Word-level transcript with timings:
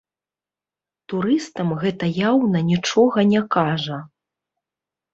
Турыстам 1.13 1.69
гэта 1.85 2.05
яўна 2.31 2.59
нічога 2.73 3.29
не 3.37 3.41
кажа. 3.61 4.05